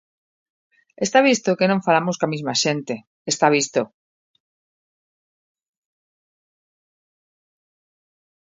[1.05, 2.95] Está visto que non falamos coa mesma xente,
[3.31, 3.81] está visto.